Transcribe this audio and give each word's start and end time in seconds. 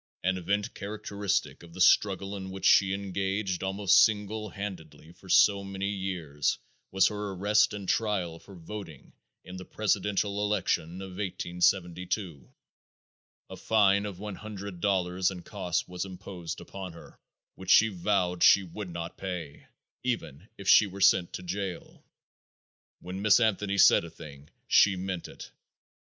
An 0.23 0.35
event 0.35 0.73
characteristic 0.73 1.61
of 1.61 1.73
the 1.75 1.79
struggle 1.79 2.35
in 2.35 2.49
which 2.49 2.65
she 2.65 2.91
engaged 2.91 3.61
almost 3.61 4.03
single 4.03 4.49
handed 4.49 4.95
for 5.15 5.29
so 5.29 5.63
many 5.63 5.89
years 5.89 6.57
was 6.89 7.09
her 7.09 7.33
arrest 7.33 7.71
and 7.71 7.87
trial 7.87 8.39
for 8.39 8.55
voting 8.55 9.13
in 9.43 9.57
the 9.57 9.63
presidential 9.63 10.41
election 10.43 11.03
of 11.03 11.09
1872. 11.11 12.51
A 13.51 13.55
fine 13.55 14.07
of 14.07 14.17
one 14.17 14.33
hundred 14.33 14.79
dollars 14.81 15.29
and 15.29 15.45
costs 15.45 15.87
was 15.87 16.03
imposed 16.03 16.59
upon 16.59 16.93
her, 16.93 17.19
which 17.53 17.69
she 17.69 17.89
vowed 17.89 18.41
she 18.41 18.63
would 18.63 18.89
not 18.89 19.19
pay, 19.19 19.67
even 20.03 20.49
if 20.57 20.67
she 20.67 20.87
were 20.87 20.99
sent 20.99 21.31
to 21.33 21.43
jail. 21.43 22.03
When 23.01 23.21
Miss 23.21 23.39
Anthony 23.39 23.77
said 23.77 24.03
a 24.03 24.09
thing 24.09 24.49
she 24.67 24.95
meant 24.95 25.27
it. 25.27 25.51